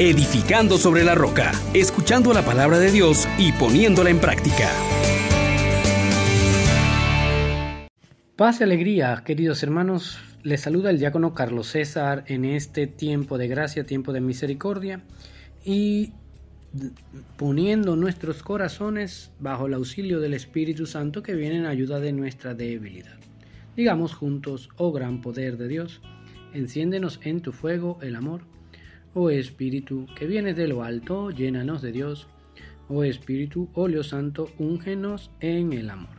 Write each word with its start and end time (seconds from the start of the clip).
edificando 0.00 0.78
sobre 0.78 1.04
la 1.04 1.14
roca, 1.14 1.52
escuchando 1.74 2.32
la 2.32 2.42
palabra 2.42 2.78
de 2.78 2.90
Dios 2.90 3.28
y 3.38 3.52
poniéndola 3.52 4.08
en 4.08 4.18
práctica. 4.18 4.70
Paz 8.34 8.60
y 8.60 8.64
alegría, 8.64 9.22
queridos 9.26 9.62
hermanos. 9.62 10.18
Les 10.42 10.62
saluda 10.62 10.88
el 10.88 10.98
diácono 10.98 11.34
Carlos 11.34 11.66
César 11.66 12.24
en 12.28 12.46
este 12.46 12.86
tiempo 12.86 13.36
de 13.36 13.48
gracia, 13.48 13.84
tiempo 13.84 14.14
de 14.14 14.22
misericordia 14.22 15.02
y 15.66 16.14
poniendo 17.36 17.94
nuestros 17.94 18.42
corazones 18.42 19.32
bajo 19.38 19.66
el 19.66 19.74
auxilio 19.74 20.18
del 20.20 20.32
Espíritu 20.32 20.86
Santo 20.86 21.22
que 21.22 21.34
viene 21.34 21.56
en 21.56 21.66
ayuda 21.66 22.00
de 22.00 22.14
nuestra 22.14 22.54
debilidad. 22.54 23.18
Digamos 23.76 24.14
juntos, 24.14 24.70
oh 24.78 24.92
gran 24.92 25.20
poder 25.20 25.58
de 25.58 25.68
Dios, 25.68 26.00
enciéndenos 26.54 27.20
en 27.22 27.42
tu 27.42 27.52
fuego 27.52 27.98
el 28.00 28.16
amor. 28.16 28.40
Oh 29.12 29.28
Espíritu, 29.28 30.06
que 30.14 30.24
vienes 30.24 30.54
de 30.54 30.68
lo 30.68 30.84
alto, 30.84 31.32
llénanos 31.32 31.82
de 31.82 31.90
Dios. 31.90 32.28
Oh 32.88 33.02
Espíritu, 33.02 33.68
óleo 33.74 34.04
santo, 34.04 34.48
úngenos 34.56 35.32
en 35.40 35.72
el 35.72 35.90
amor. 35.90 36.14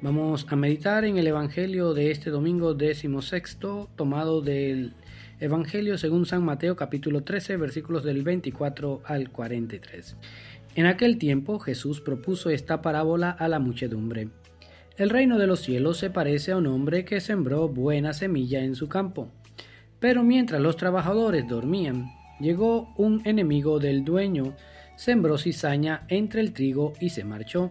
Vamos 0.00 0.46
a 0.48 0.54
meditar 0.54 1.04
en 1.04 1.18
el 1.18 1.26
Evangelio 1.26 1.94
de 1.94 2.12
este 2.12 2.30
domingo 2.30 2.74
décimo 2.74 3.22
sexto, 3.22 3.88
tomado 3.96 4.40
del 4.40 4.92
Evangelio 5.40 5.98
según 5.98 6.26
San 6.26 6.44
Mateo 6.44 6.76
capítulo 6.76 7.24
13 7.24 7.56
versículos 7.56 8.04
del 8.04 8.22
24 8.22 9.02
al 9.04 9.30
43. 9.30 10.16
En 10.76 10.86
aquel 10.86 11.18
tiempo 11.18 11.58
Jesús 11.58 12.00
propuso 12.00 12.50
esta 12.50 12.82
parábola 12.82 13.30
a 13.30 13.48
la 13.48 13.58
muchedumbre. 13.58 14.28
El 14.96 15.10
reino 15.10 15.38
de 15.38 15.48
los 15.48 15.58
cielos 15.58 15.98
se 15.98 16.10
parece 16.10 16.52
a 16.52 16.56
un 16.56 16.68
hombre 16.68 17.04
que 17.04 17.20
sembró 17.20 17.68
buena 17.68 18.12
semilla 18.12 18.62
en 18.62 18.76
su 18.76 18.88
campo. 18.88 19.32
Pero 20.00 20.22
mientras 20.22 20.60
los 20.60 20.76
trabajadores 20.76 21.46
dormían, 21.48 22.12
llegó 22.40 22.92
un 22.96 23.20
enemigo 23.24 23.78
del 23.78 24.04
dueño, 24.04 24.54
sembró 24.96 25.38
cizaña 25.38 26.02
entre 26.08 26.40
el 26.40 26.52
trigo 26.52 26.92
y 27.00 27.10
se 27.10 27.24
marchó. 27.24 27.70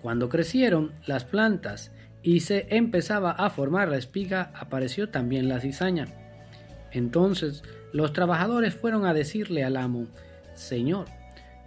Cuando 0.00 0.28
crecieron 0.28 0.92
las 1.06 1.24
plantas 1.24 1.92
y 2.22 2.40
se 2.40 2.66
empezaba 2.74 3.32
a 3.32 3.50
formar 3.50 3.88
la 3.88 3.98
espiga, 3.98 4.50
apareció 4.54 5.10
también 5.10 5.48
la 5.48 5.60
cizaña. 5.60 6.06
Entonces 6.92 7.62
los 7.92 8.12
trabajadores 8.12 8.74
fueron 8.74 9.04
a 9.04 9.14
decirle 9.14 9.64
al 9.64 9.76
amo, 9.76 10.06
Señor, 10.54 11.06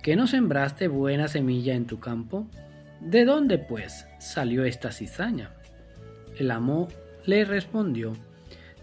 ¿que 0.01 0.15
no 0.15 0.27
sembraste 0.27 0.87
buena 0.87 1.27
semilla 1.27 1.75
en 1.75 1.85
tu 1.85 1.99
campo? 1.99 2.47
¿De 2.99 3.25
dónde, 3.25 3.57
pues, 3.57 4.07
salió 4.19 4.63
esta 4.63 4.91
cizaña? 4.91 5.51
El 6.37 6.51
amo 6.51 6.87
le 7.25 7.45
respondió, 7.45 8.13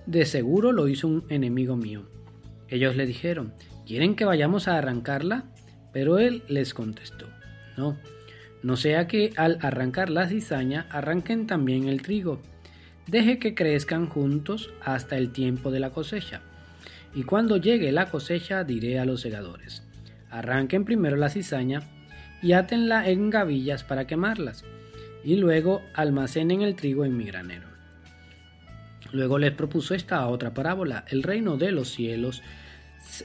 De 0.06 0.24
seguro 0.24 0.72
lo 0.72 0.88
hizo 0.88 1.08
un 1.08 1.24
enemigo 1.28 1.76
mío. 1.76 2.08
Ellos 2.68 2.96
le 2.96 3.06
dijeron, 3.06 3.52
¿quieren 3.86 4.14
que 4.14 4.24
vayamos 4.24 4.68
a 4.68 4.78
arrancarla? 4.78 5.44
Pero 5.92 6.18
él 6.18 6.42
les 6.48 6.72
contestó, 6.74 7.26
No, 7.76 7.96
no 8.62 8.76
sea 8.76 9.06
que 9.06 9.32
al 9.36 9.58
arrancar 9.60 10.10
la 10.10 10.28
cizaña 10.28 10.86
arranquen 10.90 11.46
también 11.46 11.88
el 11.88 12.02
trigo. 12.02 12.40
Deje 13.06 13.38
que 13.38 13.54
crezcan 13.54 14.06
juntos 14.06 14.70
hasta 14.82 15.16
el 15.16 15.32
tiempo 15.32 15.70
de 15.70 15.80
la 15.80 15.90
cosecha. 15.90 16.42
Y 17.14 17.24
cuando 17.24 17.56
llegue 17.56 17.90
la 17.90 18.10
cosecha 18.10 18.62
diré 18.62 19.00
a 19.00 19.04
los 19.04 19.20
segadores, 19.20 19.82
arranquen 20.30 20.84
primero 20.84 21.16
la 21.16 21.28
cizaña 21.28 21.82
y 22.40 22.52
átenla 22.52 23.08
en 23.08 23.30
gavillas 23.30 23.82
para 23.82 24.06
quemarlas, 24.06 24.64
y 25.24 25.36
luego 25.36 25.82
almacenen 25.94 26.62
el 26.62 26.76
trigo 26.76 27.04
en 27.04 27.16
mi 27.16 27.24
granero. 27.24 27.69
Luego 29.12 29.38
les 29.38 29.52
propuso 29.52 29.94
esta 29.94 30.26
otra 30.28 30.54
parábola, 30.54 31.04
el 31.08 31.22
reino 31.22 31.56
de 31.56 31.72
los 31.72 31.88
cielos 31.88 32.42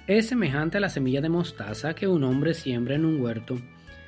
es 0.07 0.27
semejante 0.27 0.77
a 0.77 0.81
la 0.81 0.89
semilla 0.89 1.21
de 1.21 1.29
mostaza 1.29 1.93
que 1.93 2.07
un 2.07 2.23
hombre 2.23 2.53
siembra 2.53 2.95
en 2.95 3.05
un 3.05 3.21
huerto, 3.21 3.57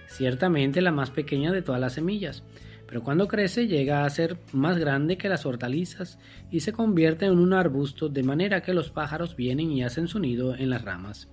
ciertamente 0.08 0.82
la 0.82 0.92
más 0.92 1.12
pequeña 1.12 1.52
de 1.52 1.62
todas 1.62 1.82
las 1.82 1.94
semillas, 1.94 2.44
pero 2.88 3.04
cuando 3.04 3.28
crece 3.28 3.68
llega 3.68 4.06
a 4.06 4.10
ser 4.10 4.38
más 4.54 4.78
grande 4.78 5.18
que 5.18 5.30
las 5.30 5.46
hortalizas 5.46 6.20
y 6.50 6.62
se 6.62 6.72
convierte 6.72 7.26
en 7.26 7.38
un 7.38 7.54
arbusto 7.54 8.10
de 8.10 8.24
manera 8.24 8.62
que 8.62 8.74
los 8.74 8.90
pájaros 8.90 9.36
vienen 9.36 9.72
y 9.72 9.84
hacen 9.84 10.08
su 10.08 10.20
nido 10.20 10.56
en 10.56 10.70
las 10.70 10.84
ramas. 10.84 11.28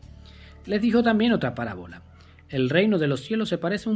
Les 0.67 0.83
dijo 0.83 1.03
también 1.03 1.33
otra 1.33 1.55
parábola. 1.55 2.03
El 2.49 2.69
reino 2.69 2.99
de 2.99 3.09
los 3.09 3.21
cielos 3.21 3.49
se 3.49 3.59
parece 3.59 3.89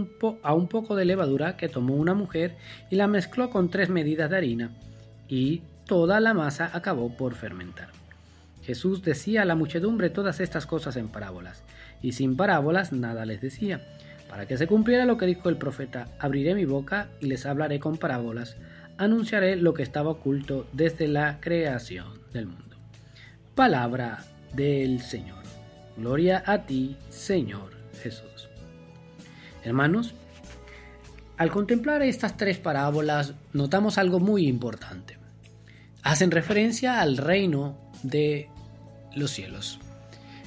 a 0.43 0.55
un 0.55 0.69
poco 0.69 0.97
de 0.97 1.05
levadura 1.05 1.57
que 1.57 1.69
tomó 1.69 1.95
una 1.95 2.15
mujer 2.15 2.57
y 2.91 2.97
la 2.97 3.07
mezcló 3.07 3.51
con 3.51 3.69
tres 3.71 3.91
medidas 3.91 4.31
de 4.31 4.37
harina, 4.37 4.71
y 5.29 5.63
toda 5.89 6.21
la 6.21 6.35
masa 6.35 6.71
acabó 6.73 7.17
por 7.17 7.35
fermentar. 7.35 7.89
Jesús 8.63 9.03
decía 9.03 9.43
a 9.43 9.45
la 9.47 9.57
muchedumbre 9.57 10.11
todas 10.11 10.39
estas 10.39 10.67
cosas 10.67 10.97
en 10.97 11.09
parábolas, 11.09 11.65
y 12.03 12.13
sin 12.13 12.37
parábolas 12.37 12.93
nada 12.93 13.25
les 13.25 13.41
decía, 13.41 13.81
para 14.29 14.47
que 14.47 14.59
se 14.59 14.67
cumpliera 14.67 15.07
lo 15.07 15.17
que 15.17 15.27
dijo 15.27 15.49
el 15.49 15.57
profeta, 15.57 16.07
abriré 16.21 16.55
mi 16.55 16.67
boca 16.67 17.09
y 17.19 17.27
les 17.27 17.47
hablaré 17.47 17.81
con 17.81 17.97
parábolas, 17.97 18.57
anunciaré 18.99 19.57
lo 19.57 19.73
que 19.73 19.83
estaba 19.83 20.11
oculto 20.11 20.69
desde 20.73 21.09
la 21.09 21.39
creación 21.41 22.21
del 22.33 22.47
mundo. 22.47 22.77
Palabra 23.55 24.23
del 24.55 25.01
Señor. 25.01 25.43
Gloria 25.97 26.43
a 26.47 26.67
ti, 26.67 26.97
Señor 27.09 27.71
Jesús. 28.03 28.49
Hermanos, 29.65 30.15
al 31.39 31.51
contemplar 31.51 32.03
estas 32.03 32.37
tres 32.37 32.59
parábolas 32.59 33.33
notamos 33.55 33.97
algo 33.97 34.21
muy 34.21 34.47
importante. 34.47 35.18
Hacen 36.03 36.31
referencia 36.31 37.01
al 37.01 37.17
reino 37.17 37.77
de 38.03 38.49
los 39.15 39.31
cielos. 39.31 39.79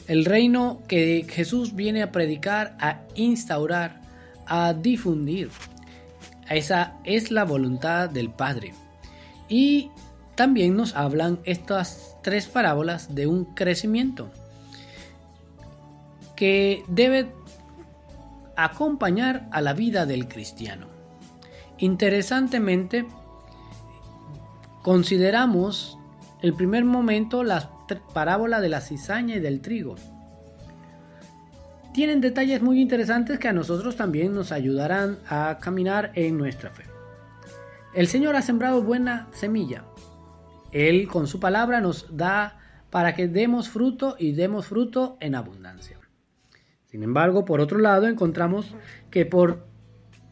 El 0.08 0.26
reino 0.26 0.82
que 0.88 1.26
Jesús 1.30 1.76
viene 1.76 2.04
a 2.04 2.12
predicar, 2.12 2.76
a 2.80 3.02
instaurar, 3.16 4.02
a 4.46 4.74
difundir. 4.74 5.50
Esa 6.50 6.96
es 7.04 7.32
la 7.32 7.46
voluntad 7.46 8.10
del 8.10 8.30
Padre. 8.30 8.74
Y 9.48 9.92
también 10.36 10.76
nos 10.76 10.96
hablan 10.96 11.40
estas 11.44 12.18
tres 12.24 12.48
parábolas 12.48 13.14
de 13.14 13.28
un 13.28 13.46
crecimiento 13.46 14.32
que 16.36 16.84
debe 16.88 17.32
acompañar 18.56 19.48
a 19.52 19.62
la 19.62 19.74
vida 19.74 20.06
del 20.06 20.28
cristiano. 20.28 20.88
Interesantemente, 21.78 23.06
consideramos 24.84 25.98
el 26.42 26.54
primer 26.54 26.86
momento 26.86 27.44
la 27.44 27.72
parábola 28.14 28.62
de 28.62 28.70
la 28.70 28.82
cizaña 28.82 29.36
y 29.36 29.40
del 29.40 29.62
trigo. 29.62 29.96
Tienen 31.94 32.22
detalles 32.22 32.62
muy 32.62 32.80
interesantes 32.80 33.38
que 33.38 33.50
a 33.50 33.54
nosotros 33.54 33.98
también 33.98 34.34
nos 34.34 34.52
ayudarán 34.52 35.20
a 35.28 35.58
caminar 35.62 36.12
en 36.16 36.38
nuestra 36.38 36.72
fe. 36.72 36.84
El 37.94 38.08
Señor 38.08 38.36
ha 38.36 38.42
sembrado 38.42 38.82
buena 38.82 39.28
semilla. 39.34 39.84
Él 40.72 41.10
con 41.10 41.28
su 41.28 41.42
palabra 41.42 41.82
nos 41.82 42.16
da 42.16 42.60
para 42.90 43.14
que 43.14 43.28
demos 43.28 43.68
fruto 43.68 44.16
y 44.18 44.32
demos 44.32 44.68
fruto 44.68 45.18
en 45.20 45.36
abundancia. 45.36 45.98
Sin 46.86 47.04
embargo, 47.04 47.44
por 47.44 47.60
otro 47.60 47.80
lado, 47.80 48.08
encontramos 48.08 48.74
que 49.10 49.26
por 49.26 49.66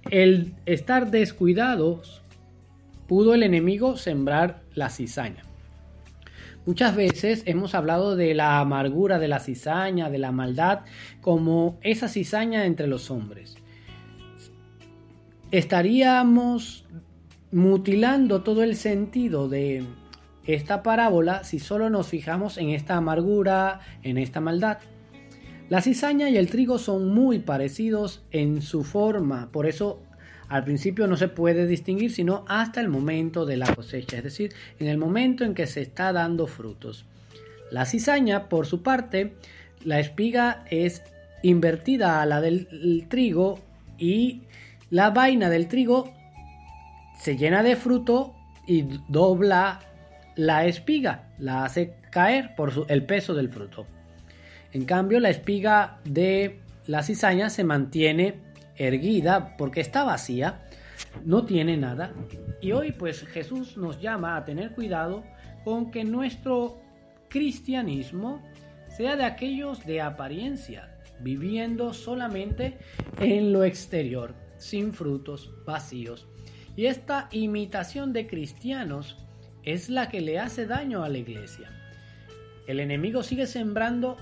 el 0.09 0.55
estar 0.65 1.11
descuidados, 1.11 2.21
pudo 3.09 3.33
el 3.33 3.41
enemigo 3.41 3.97
sembrar 3.97 4.61
la 4.75 4.91
cizaña. 4.91 5.41
Muchas 6.67 6.95
veces 6.95 7.41
hemos 7.47 7.73
hablado 7.73 8.15
de 8.15 8.35
la 8.35 8.59
amargura, 8.59 9.17
de 9.17 9.27
la 9.27 9.39
cizaña, 9.39 10.11
de 10.11 10.19
la 10.19 10.31
maldad, 10.31 10.81
como 11.19 11.79
esa 11.81 12.07
cizaña 12.07 12.65
entre 12.65 12.85
los 12.85 13.09
hombres. 13.09 13.55
Estaríamos 15.49 16.85
mutilando 17.51 18.43
todo 18.43 18.61
el 18.61 18.75
sentido 18.75 19.49
de 19.49 19.83
esta 20.45 20.83
parábola 20.83 21.43
si 21.43 21.57
solo 21.57 21.89
nos 21.89 22.09
fijamos 22.09 22.59
en 22.59 22.69
esta 22.69 22.95
amargura, 22.95 23.79
en 24.03 24.19
esta 24.19 24.39
maldad. 24.39 24.77
La 25.67 25.81
cizaña 25.81 26.29
y 26.29 26.37
el 26.37 26.47
trigo 26.47 26.77
son 26.77 27.09
muy 27.09 27.39
parecidos 27.39 28.21
en 28.29 28.61
su 28.61 28.83
forma, 28.83 29.49
por 29.51 29.65
eso 29.65 30.03
al 30.49 30.63
principio 30.63 31.07
no 31.07 31.15
se 31.15 31.27
puede 31.27 31.67
distinguir 31.67 32.11
sino 32.11 32.43
hasta 32.47 32.81
el 32.81 32.89
momento 32.89 33.45
de 33.45 33.57
la 33.57 33.73
cosecha, 33.73 34.17
es 34.17 34.23
decir, 34.23 34.53
en 34.79 34.87
el 34.87 34.97
momento 34.97 35.43
en 35.45 35.53
que 35.53 35.67
se 35.67 35.81
está 35.81 36.11
dando 36.11 36.47
frutos. 36.47 37.05
La 37.71 37.85
cizaña, 37.85 38.49
por 38.49 38.65
su 38.65 38.81
parte, 38.81 39.33
la 39.83 39.99
espiga 39.99 40.65
es 40.69 41.03
invertida 41.43 42.21
a 42.21 42.25
la 42.25 42.41
del 42.41 43.05
trigo 43.07 43.59
y 43.97 44.41
la 44.89 45.11
vaina 45.11 45.49
del 45.49 45.67
trigo 45.67 46.11
se 47.19 47.37
llena 47.37 47.61
de 47.63 47.75
fruto 47.75 48.33
y 48.65 48.85
dobla 49.07 49.79
la 50.35 50.65
espiga, 50.65 51.29
la 51.37 51.65
hace 51.65 51.93
caer 52.11 52.55
por 52.55 52.85
el 52.87 53.05
peso 53.05 53.33
del 53.33 53.49
fruto. 53.49 53.85
En 54.71 54.85
cambio, 54.85 55.19
la 55.19 55.29
espiga 55.29 55.99
de 56.05 56.59
la 56.87 57.03
cizaña 57.03 57.49
se 57.49 57.63
mantiene 57.63 58.35
erguida 58.79 59.55
porque 59.57 59.81
está 59.81 60.03
vacía, 60.03 60.65
no 61.23 61.45
tiene 61.45 61.77
nada. 61.77 62.13
Y 62.61 62.71
hoy 62.71 62.91
pues 62.91 63.21
Jesús 63.27 63.77
nos 63.77 64.01
llama 64.01 64.35
a 64.35 64.45
tener 64.45 64.71
cuidado 64.71 65.23
con 65.63 65.91
que 65.91 66.03
nuestro 66.03 66.81
cristianismo 67.29 68.41
sea 68.97 69.15
de 69.15 69.25
aquellos 69.25 69.85
de 69.85 70.01
apariencia, 70.01 70.97
viviendo 71.19 71.93
solamente 71.93 72.77
en 73.19 73.53
lo 73.53 73.63
exterior, 73.63 74.33
sin 74.57 74.93
frutos, 74.93 75.53
vacíos. 75.65 76.27
Y 76.75 76.85
esta 76.85 77.27
imitación 77.31 78.13
de 78.13 78.27
cristianos 78.27 79.17
es 79.63 79.89
la 79.89 80.09
que 80.09 80.21
le 80.21 80.39
hace 80.39 80.65
daño 80.65 81.03
a 81.03 81.09
la 81.09 81.17
iglesia. 81.17 81.69
El 82.67 82.79
enemigo 82.79 83.23
sigue 83.23 83.47
sembrando 83.47 84.17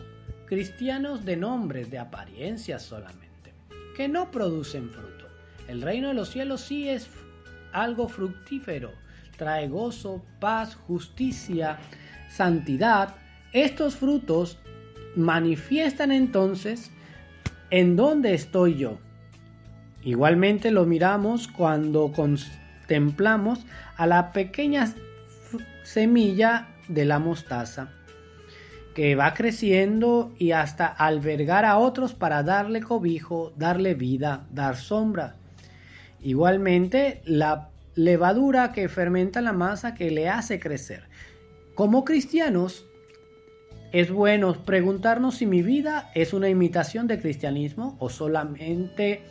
cristianos 0.45 1.25
de 1.25 1.37
nombres, 1.37 1.91
de 1.91 1.99
apariencias 1.99 2.81
solamente, 2.81 3.26
que 3.97 4.07
no 4.07 4.29
producen 4.29 4.91
fruto. 4.91 5.25
El 5.67 5.81
reino 5.81 6.09
de 6.09 6.13
los 6.13 6.29
cielos 6.29 6.61
sí 6.61 6.87
es 6.87 7.09
algo 7.73 8.07
fructífero, 8.07 8.91
trae 9.37 9.67
gozo, 9.67 10.23
paz, 10.39 10.75
justicia, 10.75 11.79
santidad. 12.29 13.15
Estos 13.53 13.95
frutos 13.95 14.59
manifiestan 15.15 16.11
entonces 16.11 16.91
en 17.71 17.95
dónde 17.95 18.35
estoy 18.35 18.77
yo. 18.77 18.99
Igualmente 20.03 20.69
lo 20.69 20.85
miramos 20.85 21.47
cuando 21.47 22.11
contemplamos 22.11 23.65
a 23.95 24.05
la 24.05 24.31
pequeña 24.31 24.93
semilla 25.83 26.67
de 26.87 27.03
la 27.03 27.17
mostaza 27.17 27.89
que 28.97 29.13
va 29.13 29.35
creciendo 29.35 30.33
y 30.39 30.53
hasta 30.53 30.87
albergar 30.87 31.65
a 31.65 31.77
otros 31.77 32.15
para 32.15 32.41
darle 32.41 32.81
cobijo, 32.81 33.53
darle 33.55 33.93
vida, 33.93 34.47
dar 34.51 34.75
sombra. 34.75 35.35
Igualmente, 36.19 37.21
la 37.23 37.69
levadura 37.93 38.71
que 38.71 38.89
fermenta 38.89 39.39
la 39.41 39.53
masa 39.53 39.93
que 39.93 40.09
le 40.09 40.29
hace 40.29 40.59
crecer. 40.59 41.03
Como 41.75 42.03
cristianos, 42.05 42.87
es 43.91 44.09
bueno 44.09 44.65
preguntarnos 44.65 45.35
si 45.35 45.45
mi 45.45 45.61
vida 45.61 46.09
es 46.15 46.33
una 46.33 46.49
imitación 46.49 47.05
de 47.05 47.21
cristianismo 47.21 47.97
o 47.99 48.09
solamente 48.09 49.21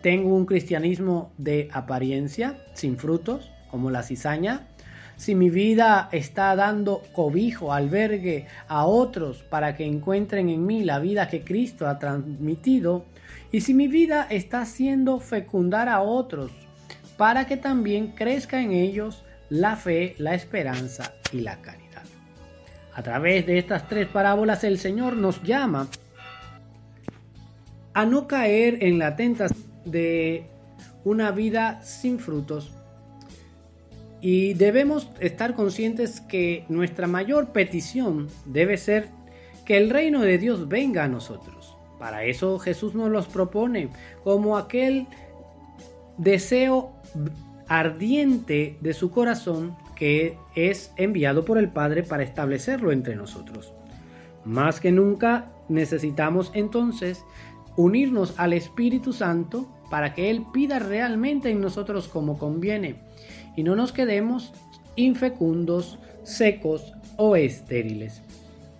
tengo 0.00 0.32
un 0.32 0.46
cristianismo 0.46 1.32
de 1.38 1.68
apariencia, 1.72 2.64
sin 2.72 2.96
frutos, 2.96 3.50
como 3.68 3.90
la 3.90 4.04
cizaña. 4.04 4.68
Si 5.18 5.34
mi 5.34 5.50
vida 5.50 6.08
está 6.12 6.54
dando 6.54 7.02
cobijo, 7.12 7.72
albergue 7.72 8.46
a 8.68 8.86
otros 8.86 9.42
para 9.42 9.74
que 9.74 9.84
encuentren 9.84 10.48
en 10.48 10.64
mí 10.64 10.84
la 10.84 11.00
vida 11.00 11.28
que 11.28 11.42
Cristo 11.42 11.88
ha 11.88 11.98
transmitido. 11.98 13.04
Y 13.50 13.62
si 13.62 13.74
mi 13.74 13.88
vida 13.88 14.28
está 14.30 14.60
haciendo 14.60 15.18
fecundar 15.18 15.88
a 15.88 16.00
otros 16.00 16.52
para 17.16 17.48
que 17.48 17.56
también 17.56 18.12
crezca 18.12 18.62
en 18.62 18.70
ellos 18.70 19.24
la 19.50 19.74
fe, 19.74 20.14
la 20.18 20.34
esperanza 20.34 21.14
y 21.32 21.40
la 21.40 21.60
caridad. 21.60 22.04
A 22.94 23.02
través 23.02 23.44
de 23.44 23.58
estas 23.58 23.88
tres 23.88 24.06
parábolas 24.06 24.62
el 24.62 24.78
Señor 24.78 25.16
nos 25.16 25.42
llama 25.42 25.88
a 27.92 28.06
no 28.06 28.28
caer 28.28 28.84
en 28.84 29.00
la 29.00 29.16
tentación 29.16 29.66
de 29.84 30.46
una 31.04 31.32
vida 31.32 31.82
sin 31.82 32.20
frutos. 32.20 32.77
Y 34.20 34.54
debemos 34.54 35.08
estar 35.20 35.54
conscientes 35.54 36.20
que 36.20 36.64
nuestra 36.68 37.06
mayor 37.06 37.52
petición 37.52 38.28
debe 38.46 38.76
ser 38.76 39.08
que 39.64 39.76
el 39.76 39.90
reino 39.90 40.22
de 40.22 40.38
Dios 40.38 40.68
venga 40.68 41.04
a 41.04 41.08
nosotros. 41.08 41.76
Para 41.98 42.24
eso 42.24 42.58
Jesús 42.58 42.94
nos 42.94 43.10
los 43.10 43.26
propone 43.26 43.90
como 44.24 44.56
aquel 44.56 45.06
deseo 46.16 46.92
ardiente 47.68 48.76
de 48.80 48.94
su 48.94 49.10
corazón 49.10 49.76
que 49.94 50.36
es 50.54 50.92
enviado 50.96 51.44
por 51.44 51.58
el 51.58 51.68
Padre 51.68 52.02
para 52.02 52.22
establecerlo 52.22 52.92
entre 52.92 53.16
nosotros. 53.16 53.72
Más 54.44 54.80
que 54.80 54.92
nunca 54.92 55.46
necesitamos 55.68 56.50
entonces 56.54 57.24
unirnos 57.76 58.38
al 58.38 58.52
Espíritu 58.52 59.12
Santo 59.12 59.68
para 59.90 60.14
que 60.14 60.30
Él 60.30 60.44
pida 60.52 60.78
realmente 60.78 61.50
en 61.50 61.60
nosotros 61.60 62.08
como 62.08 62.38
conviene 62.38 62.96
y 63.58 63.64
no 63.64 63.74
nos 63.74 63.90
quedemos 63.90 64.52
infecundos, 64.94 65.98
secos 66.22 66.92
o 67.16 67.34
estériles. 67.34 68.22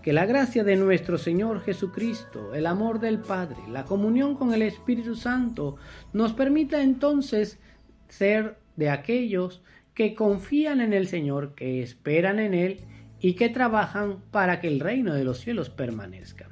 Que 0.03 0.13
la 0.13 0.25
gracia 0.25 0.63
de 0.63 0.77
nuestro 0.77 1.19
Señor 1.19 1.63
Jesucristo, 1.63 2.55
el 2.55 2.65
amor 2.65 3.01
del 3.01 3.19
Padre, 3.19 3.57
la 3.73 3.83
comunión 3.83 4.37
con 4.37 4.55
el 4.55 4.63
Espíritu 4.63 5.17
Santo 5.17 5.75
nos 6.13 6.33
permita 6.33 6.81
entonces 6.81 7.59
ser 8.07 8.57
de 8.77 8.91
aquellos 8.91 9.63
que 9.95 10.15
confían 10.15 10.81
en 10.81 10.93
el 10.93 11.09
Señor, 11.09 11.57
que 11.57 11.83
esperan 11.83 12.39
en 12.39 12.55
Él 12.55 12.79
y 13.19 13.33
que 13.33 13.49
trabajan 13.49 14.23
para 14.31 14.61
que 14.61 14.69
el 14.69 14.79
reino 14.79 15.13
de 15.13 15.25
los 15.25 15.41
cielos 15.41 15.71
permanezca. 15.71 16.49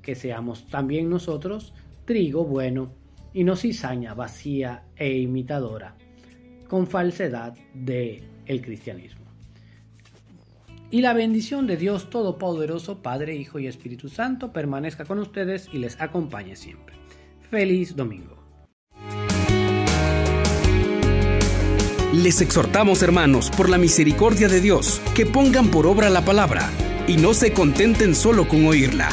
Que 0.00 0.14
seamos 0.14 0.68
también 0.68 1.10
nosotros 1.10 1.74
trigo 2.06 2.46
bueno 2.46 2.94
y 3.34 3.44
no 3.44 3.56
cizaña 3.56 4.14
vacía 4.14 4.84
e 4.96 5.18
imitadora, 5.18 5.96
con 6.68 6.86
falsedad 6.86 7.54
de 7.74 8.22
el 8.46 8.62
cristianismo. 8.62 9.24
Y 10.90 11.02
la 11.02 11.12
bendición 11.12 11.66
de 11.66 11.76
Dios 11.76 12.08
Todopoderoso, 12.08 13.02
Padre, 13.02 13.36
Hijo 13.36 13.58
y 13.58 13.66
Espíritu 13.66 14.08
Santo, 14.08 14.52
permanezca 14.52 15.04
con 15.04 15.18
ustedes 15.18 15.68
y 15.72 15.78
les 15.78 16.00
acompañe 16.00 16.56
siempre. 16.56 16.96
Feliz 17.50 17.94
domingo. 17.94 18.36
Les 22.14 22.40
exhortamos, 22.40 23.02
hermanos, 23.02 23.50
por 23.50 23.68
la 23.68 23.76
misericordia 23.76 24.48
de 24.48 24.60
Dios, 24.60 25.02
que 25.14 25.26
pongan 25.26 25.70
por 25.70 25.86
obra 25.86 26.08
la 26.08 26.24
palabra 26.24 26.70
y 27.06 27.16
no 27.16 27.34
se 27.34 27.52
contenten 27.52 28.14
solo 28.14 28.48
con 28.48 28.66
oírla 28.66 29.10